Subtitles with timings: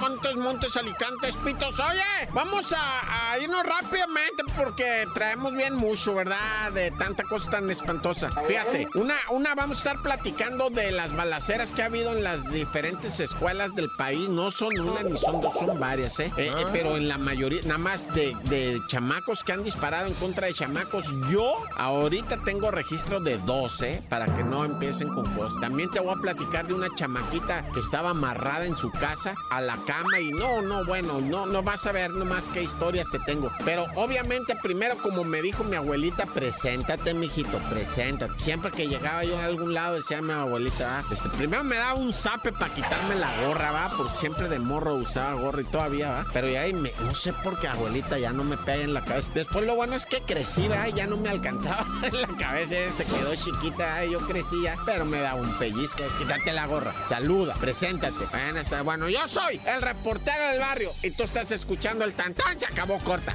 [0.00, 1.78] Montes, Montes, Alicantes, Pitos.
[1.80, 6.72] Oye, vamos a, irnos rápidamente porque traemos bien mucho, ¿verdad?
[6.72, 8.30] De tanta cosa tan espantosa.
[8.46, 12.50] Fíjate, una, una vamos a estar platicando de las balaceras que ha habido en las
[12.50, 14.28] diferentes escuelas del país.
[14.28, 16.32] No son una ni son dos, son varias, ¿eh?
[16.36, 20.14] eh, eh pero en la mayoría, nada más de, de chamacos que han disparado en
[20.14, 21.06] contra de chamacos.
[21.30, 24.02] Yo ahorita tengo registro de dos, ¿eh?
[24.08, 25.60] Para que no empiecen con cosas.
[25.60, 29.60] También te voy a platicar de una chamaquita que estaba amarrada en su casa a
[29.60, 33.18] la cama y no, no, bueno, no, no vas a ver nomás qué historias te
[33.20, 33.50] tengo.
[33.64, 38.32] Pero obviamente primero, como me dijo mi abuelita, preséntate, mijito, preséntate.
[38.38, 41.94] Siempre que llegaba yo a algún lado decía mi abuelita, ah, este, primero me daba
[41.94, 46.10] un zape para quitarme la gorra, va, porque siempre de morro usaba gorra y todavía,
[46.10, 46.26] va.
[46.32, 49.30] Pero ya me, no sé por qué abuelita ya no me pega en la cabeza.
[49.34, 53.04] Después lo bueno es que crecí, va, ya no me alcanzaba en la cabeza, se
[53.04, 58.24] quedó chiquita, yo crecía, pero me daba un pellizco, quítate la gorra, saluda, preséntate.
[58.30, 62.58] Bueno, está, bueno yo soy el reportero del barrio y tú estás escuchando el tantán,
[62.58, 63.34] se acabó corta.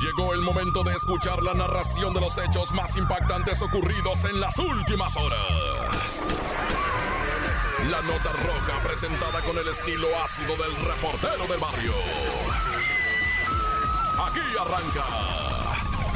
[0.00, 4.58] Llegó el momento de escuchar la narración de los hechos más impactantes ocurridos en las
[4.58, 6.24] últimas horas.
[7.90, 11.94] La nota roja presentada con el estilo ácido del reportero del barrio.
[14.26, 15.04] Aquí arranca.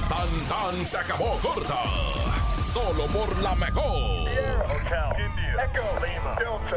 [0.08, 1.76] Tan tan se acabó corta.
[2.72, 4.26] Solo por la mejor.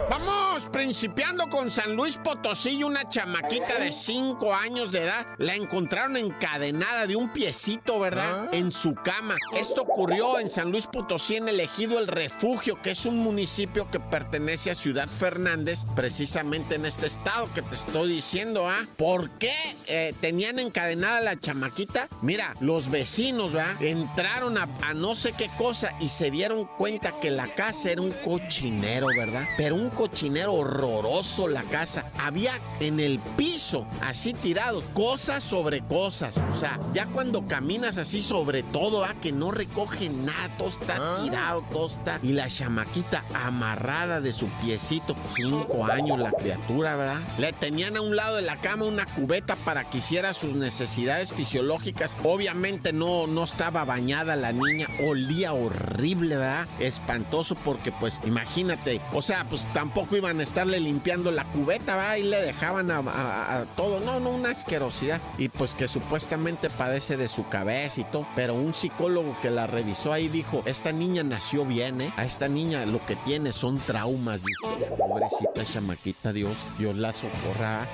[0.09, 5.25] Vamos principiando con San Luis Potosí y una chamaquita de 5 años de edad.
[5.37, 8.47] La encontraron encadenada de un piecito, ¿verdad?
[8.47, 8.49] Ah.
[8.51, 9.35] En su cama.
[9.55, 13.89] Esto ocurrió en San Luis Potosí, en el ejido El Refugio, que es un municipio
[13.89, 18.85] que pertenece a Ciudad Fernández, precisamente en este estado que te estoy diciendo, ¿ah?
[18.97, 19.55] ¿Por qué
[19.87, 22.07] eh, tenían encadenada la chamaquita?
[22.21, 23.81] Mira, los vecinos, ¿verdad?
[23.81, 28.01] Entraron a, a no sé qué cosa y se dieron cuenta que la casa era
[28.01, 29.43] un cochinero, ¿verdad?
[29.57, 32.11] Pero un cochinero horroroso la casa.
[32.17, 36.35] Había en el piso, así tirado, cosas sobre cosas.
[36.53, 39.15] O sea, ya cuando caminas así sobre todo, ¿ah?
[39.21, 41.19] que no recoge nada, todo está ah.
[41.23, 42.19] tirado, todo está.
[42.23, 47.21] Y la chamaquita amarrada de su piecito, cinco años la criatura, ¿verdad?
[47.37, 51.33] Le tenían a un lado de la cama una cubeta para que hiciera sus necesidades
[51.33, 52.15] fisiológicas.
[52.23, 56.67] Obviamente no, no estaba bañada la niña, olía horrible, ¿verdad?
[56.79, 62.17] Espantoso porque pues imagínate, o sea, pues tampoco iban a estarle limpiando la cubeta, ¿va?
[62.17, 63.99] Y le dejaban a, todo.
[63.99, 65.21] No, no, una asquerosidad.
[65.37, 68.27] Y pues que supuestamente padece de su cabeza y todo.
[68.35, 72.13] Pero un psicólogo que la revisó ahí dijo, esta niña nació bien, ¿eh?
[72.17, 74.41] A esta niña lo que tiene son traumas.
[74.43, 77.87] Dijo, pobrecita chamaquita, Dios, Dios la socorra.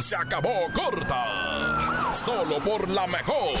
[0.00, 2.12] Se acabó corta.
[2.12, 3.56] Solo por la mejor.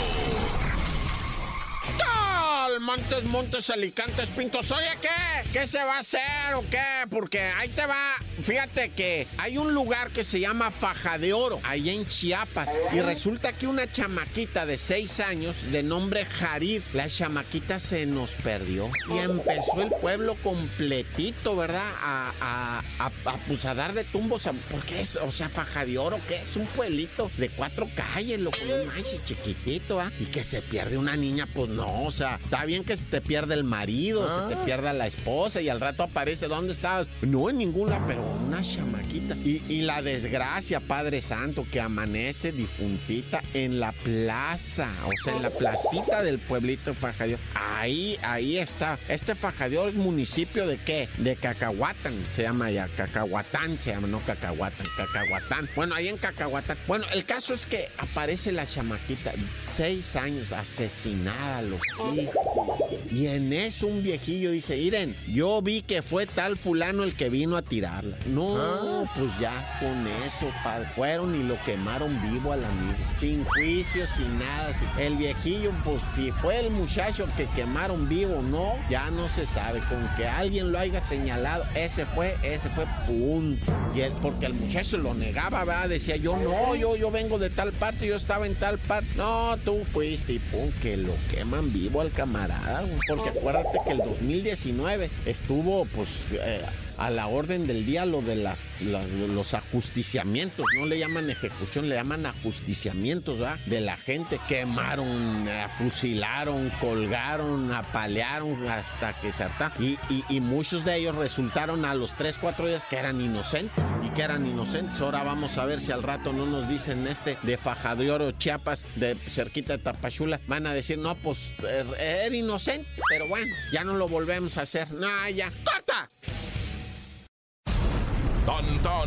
[2.80, 4.70] Montes, Montes, Alicantes, Pintos.
[4.70, 5.48] Oye, ¿qué?
[5.52, 7.04] ¿Qué se va a hacer o qué?
[7.10, 8.14] Porque ahí te va.
[8.42, 12.70] Fíjate que hay un lugar que se llama Faja de Oro, ahí en Chiapas.
[12.92, 18.32] Y resulta que una chamaquita de seis años, de nombre Jarib, la chamaquita se nos
[18.32, 18.90] perdió.
[19.12, 21.82] Y empezó el pueblo completito, ¿verdad?
[22.02, 24.48] A, a, a, pues a dar de tumbos.
[24.70, 25.16] ¿Por qué es?
[25.16, 26.56] O sea, Faja de Oro, ¿qué es?
[26.56, 28.58] Un pueblito de cuatro calles, loco.
[28.66, 30.12] No manches, chiquitito, ¿ah?
[30.20, 33.20] Y que se pierde una niña, pues no, o sea, está bien que se te
[33.20, 34.64] pierda el marido, se te ah.
[34.64, 37.06] pierda la esposa y al rato aparece, ¿dónde estabas?
[37.22, 39.36] No en ninguna, pero una chamaquita.
[39.44, 45.50] Y, la desgracia, Padre Santo, que amanece difuntita en la plaza, o sea, en la
[45.50, 47.38] placita del pueblito de.
[47.54, 48.98] Ahí, ahí está.
[49.08, 51.08] Este Fajadior es municipio de qué?
[51.18, 55.68] De Cacahuatán, se llama ya, Cacahuatán se llama, no Cacahuatán, Cacahuatán.
[55.76, 56.76] Bueno, ahí en Cacahuatán.
[56.86, 59.32] Bueno, el caso es que aparece la chamaquita,
[59.64, 61.80] seis años, asesinada, los
[62.14, 62.75] hijos
[63.10, 67.30] y en eso un viejillo dice, Iren, yo vi que fue tal fulano el que
[67.30, 68.16] vino a tirarla.
[68.26, 69.04] No, ah.
[69.16, 70.50] pues ya con eso,
[70.94, 72.96] fueron y lo quemaron vivo al amigo.
[73.18, 74.74] Sin juicio, sin nada.
[74.98, 79.80] El viejillo, pues si fue el muchacho que quemaron vivo, no, ya no se sabe.
[79.88, 83.72] Con que alguien lo haya señalado, ese fue, ese fue punto.
[83.94, 85.88] Y porque el muchacho lo negaba, ¿verdad?
[85.88, 89.08] Decía yo, no, yo, yo vengo de tal parte, yo estaba en tal parte.
[89.16, 92.75] No, tú fuiste y pum, que lo queman vivo al camarada
[93.08, 96.60] porque acuérdate que el 2019 estuvo, pues, eh,
[96.98, 100.66] a la orden del día lo de los ajusticiamientos.
[100.78, 103.58] No le llaman ejecución, le llaman ajusticiamientos ¿verdad?
[103.66, 104.40] de la gente.
[104.48, 109.72] Quemaron, eh, fusilaron, colgaron, apalearon hasta que se harta.
[109.78, 109.96] Y,
[110.40, 114.46] muchos de ellos resultaron a los 3, 4 días que eran inocentes y que eran
[114.46, 115.00] inocentes.
[115.00, 118.30] Ahora vamos a ver si al rato no nos dicen este de Faja de Oro,
[118.32, 120.40] Chiapas, de cerquita de Tapachula.
[120.46, 124.62] Van a decir, no, pues er, era inocente, pero bueno, ya no lo volvemos a
[124.62, 124.90] hacer.
[124.92, 125.52] No, ya,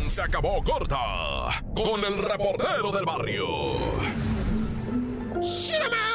[0.08, 3.46] se acabó corta con el reportero del barrio.
[5.36, 6.09] Oye,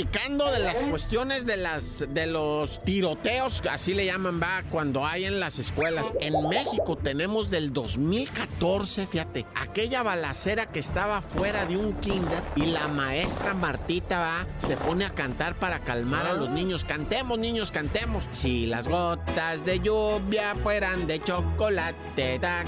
[0.00, 5.26] platicando de las cuestiones de las de los tiroteos, así le llaman, va, cuando hay
[5.26, 6.06] en las escuelas.
[6.20, 12.66] En México tenemos del 2014, fíjate, aquella balacera que estaba fuera de un kinder y
[12.66, 16.52] la maestra Martita va, se pone a cantar para calmar a los ah.
[16.52, 16.84] niños.
[16.84, 18.24] Cantemos, niños, cantemos.
[18.30, 22.64] Si las gotas de lluvia fueran de chocolate, ta,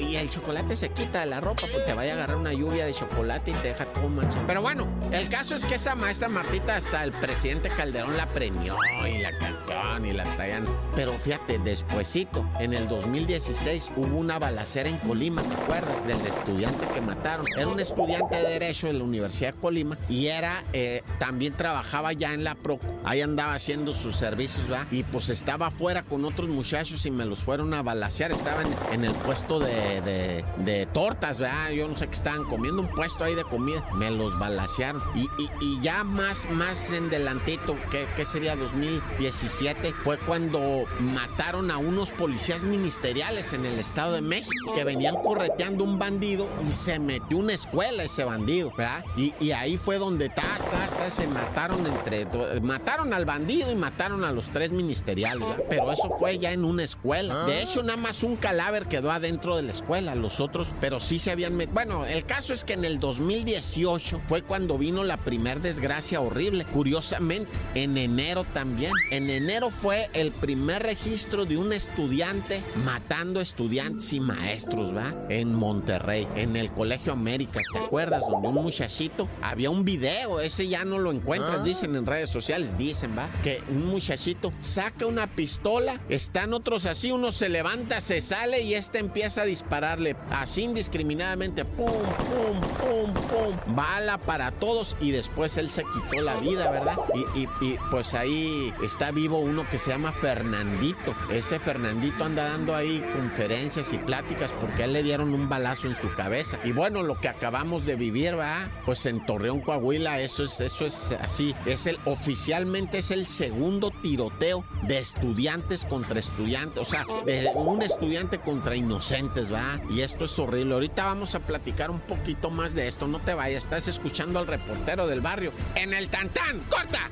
[0.00, 2.86] y el chocolate se quita de la ropa, pues te vaya a agarrar una lluvia
[2.86, 4.46] de chocolate y te deja todo manchado.
[4.46, 8.76] Pero bueno, el caso es que esa maestra Martita hasta el presidente Calderón la premió
[9.08, 9.60] y la cantó
[10.04, 10.66] y la traían.
[10.94, 16.06] Pero fíjate, despuesito, en el 2016 hubo una balacera en Colima, ¿te acuerdas?
[16.06, 17.46] Del estudiante que mataron.
[17.56, 22.12] Era un estudiante de Derecho en la Universidad de Colima y era, eh, también trabajaba
[22.12, 22.86] ya en la PROCO.
[23.04, 24.86] Ahí andaba haciendo sus servicios, ¿va?
[24.90, 28.32] Y pues estaba afuera con otros muchachos y me los fueron a balacear.
[28.32, 31.70] Estaban en el puesto de, de, tortas, ¿verdad?
[31.70, 33.84] Yo no sé qué estaban comiendo, un puesto ahí de comida.
[33.94, 35.02] Me los balacearon.
[35.14, 35.28] Y,
[35.60, 42.62] y, ya más, más en delantito, que, sería 2017, fue cuando mataron a unos policías
[42.62, 47.54] ministeriales en el Estado de México que venían correteando un bandido y se metió una
[47.54, 49.04] escuela ese bandido, ¿verdad?
[49.16, 52.26] Y, ahí fue donde ta, ta, se mataron entre.
[52.60, 55.64] Mataron al bandido y mataron a los tres ministeriales, ¿verdad?
[55.68, 57.46] Pero eso fue ya en una escuela.
[57.46, 61.18] De hecho, nada más un cadáver quedó adentro de la escuela, los otros, pero sí
[61.18, 61.74] se habían metido.
[61.74, 66.29] Bueno, el caso es que en el 2018 fue cuando vino la primer desgracia horrible.
[66.72, 68.92] Curiosamente, en enero también.
[69.10, 75.14] En enero fue el primer registro de un estudiante matando estudiantes y maestros, ¿va?
[75.28, 78.20] En Monterrey, en el Colegio América, ¿te acuerdas?
[78.20, 81.64] Donde un muchachito, había un video, ese ya no lo encuentras, ah.
[81.64, 83.28] dicen en redes sociales, dicen, ¿va?
[83.42, 88.74] Que un muchachito saca una pistola, están otros así, uno se levanta, se sale y
[88.74, 95.56] este empieza a dispararle así indiscriminadamente, pum, pum, pum, pum, bala para todos y después
[95.56, 96.98] él se quitó la vida, ¿verdad?
[97.34, 97.46] Y,
[97.90, 101.14] pues ahí está vivo uno que se llama Fernandito.
[101.30, 105.86] Ese Fernandito anda dando ahí conferencias y pláticas porque a él le dieron un balazo
[105.86, 106.58] en su cabeza.
[106.64, 108.70] Y bueno, lo que acabamos de vivir, ¿verdad?
[108.84, 111.54] Pues en Torreón, Coahuila, eso es, eso es así.
[111.66, 116.82] Es el, oficialmente es el segundo tiroteo de estudiantes contra estudiantes.
[116.82, 119.80] O sea, de un estudiante contra inocentes, ¿va?
[119.90, 120.74] Y esto es horrible.
[120.74, 123.06] Ahorita vamos a platicar un poquito más de esto.
[123.06, 126.60] No te vayas, estás escuchando al reportero del barrio en el Tantán.
[126.68, 127.10] ¡Corta!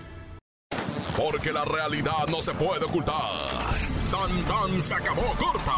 [1.16, 3.48] Porque la realidad no se puede ocultar.
[4.10, 5.74] Tantán se acabó corta.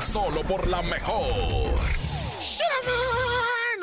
[0.00, 1.74] Solo por la mejor.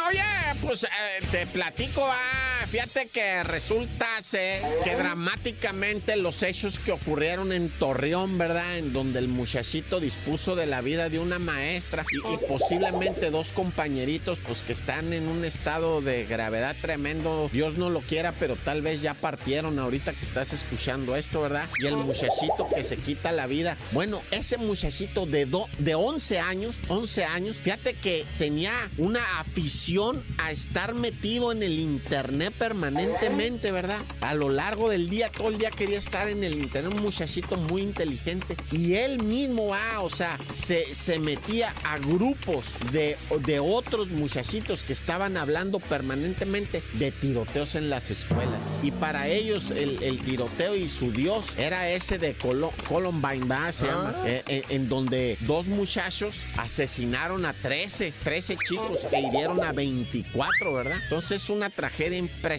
[0.08, 0.22] Oye,
[0.62, 7.70] pues eh, te platico, ah, fíjate que resulta que dramáticamente los hechos que ocurrieron en
[7.70, 8.80] Torreón, ¿verdad?
[8.80, 14.40] En donde el muchachito dispuso de la vida de una maestra y, posiblemente dos compañeritos,
[14.40, 17.48] pues que están en un estado de gravedad tremendo.
[17.54, 21.70] Dios no lo quiera, pero tal vez ya partieron ahorita que estás escuchando esto, ¿verdad?
[21.80, 23.78] Y el muchachito que se quita la vida.
[23.92, 30.52] Bueno, ese muchachito de, de 11 años, 11 años, fíjate que tenía una afición a
[30.52, 34.00] estar metido en el internet permanentemente, ¿verdad?
[34.22, 37.58] A lo largo del día, todo el día quería estar en el internet, un muchachito
[37.58, 38.56] muy inteligente.
[38.72, 44.84] Y él mismo, ah, o sea, se, se metía a grupos de, de otros muchachitos
[44.84, 48.62] que estaban hablando permanentemente de tiroteos en las escuelas.
[48.82, 53.74] Y para ellos el, tiroteo y su dios era ese de Columbine, ¿va?
[53.74, 54.24] Se llama, ah.
[54.26, 60.74] eh, eh, en donde dos muchachos asesinaron a 13, 13 chicos e hirieron a 24,
[60.74, 60.98] ¿verdad?
[61.04, 62.53] Entonces es una tragedia impresionante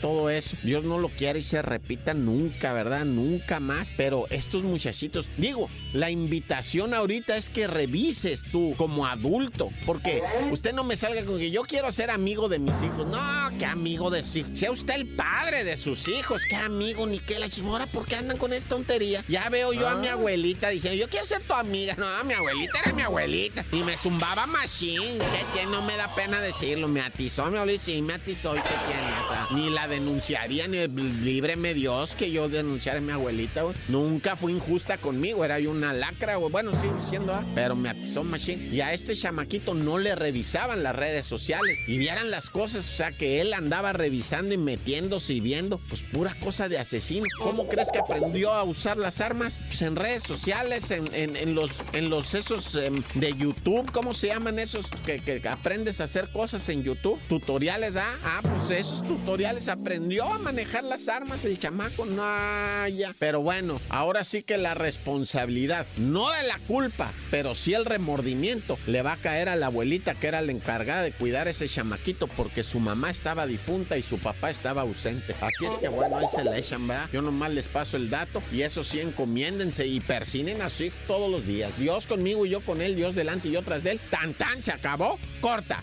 [0.00, 0.56] todo eso.
[0.62, 3.04] Dios no lo quiere y se repita nunca, ¿verdad?
[3.04, 3.92] Nunca más.
[3.96, 10.72] Pero estos muchachitos, digo, la invitación ahorita es que revises tú como adulto, porque usted
[10.72, 13.06] no me salga con que yo quiero ser amigo de mis hijos.
[13.06, 14.58] No, qué amigo de sus hijos.
[14.58, 18.16] Sea usted el padre de sus hijos, qué amigo, ni qué la chimora, ¿por qué
[18.16, 19.24] andan con esta tontería?
[19.28, 20.12] Ya veo yo a mi ah.
[20.12, 21.94] abuelita diciendo, yo quiero ser tu amiga.
[21.98, 23.64] No, mi abuelita era mi abuelita.
[23.72, 25.18] Y me zumbaba machine.
[25.18, 25.72] ¿Qué tiene?
[25.72, 26.88] No me da pena decirlo.
[26.88, 28.54] Me atizó mi abuelita, sí, me atizó.
[28.56, 29.17] ¿Y qué tiene?
[29.54, 33.62] Ni la denunciaría, ni líbreme Dios que yo denunciara a mi abuelita.
[33.88, 36.50] Nunca fue injusta conmigo, era yo una lacra, güey.
[36.50, 37.44] Bueno, sigo siendo, ¿ah?
[37.54, 38.68] pero me atizó machine.
[38.74, 42.96] Y a este chamaquito no le revisaban las redes sociales y vieran las cosas, o
[42.96, 47.26] sea, que él andaba revisando y metiéndose y viendo, pues pura cosa de asesino.
[47.38, 49.62] ¿Cómo crees que aprendió a usar las armas?
[49.66, 54.58] Pues en redes sociales, en, los, en los esos em, de YouTube, ¿cómo se llaman
[54.58, 57.18] esos que, que, aprendes a hacer cosas en YouTube?
[57.28, 58.16] Tutoriales, ¿ah?
[58.24, 63.14] Ah, pues tutoriales aprendió a manejar las armas el chamaco, no ya.
[63.18, 68.78] Pero bueno, ahora sí que la responsabilidad, no de la culpa, pero sí el remordimiento,
[68.86, 72.26] le va a caer a la abuelita que era la encargada de cuidar ese chamaquito
[72.28, 75.34] porque su mamá estaba difunta y su papá estaba ausente.
[75.40, 77.08] Así es que bueno, ahí se la echan, ¿verdad?
[77.12, 81.30] Yo nomás les paso el dato y eso sí, encomiéndense y persinen a su todos
[81.30, 81.76] los días.
[81.78, 84.00] Dios conmigo y yo con él, Dios delante y yo tras de él.
[84.10, 85.18] Tan tan, se acabó.
[85.40, 85.82] Corta.